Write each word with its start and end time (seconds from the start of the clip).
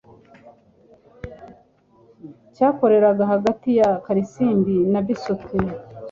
cyakoreraga 2.55 3.23
hagati 3.33 3.69
ya 3.79 3.89
Karisimbi 4.05 4.75
na 4.91 4.99
Bisoke. 5.05 5.57